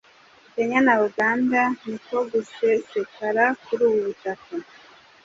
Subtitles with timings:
[0.53, 4.53] Kenya na Uganda, niko gusesekara kuri ubu butaka